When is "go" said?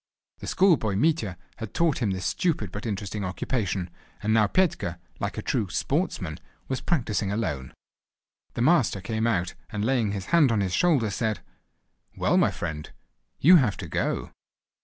13.87-14.31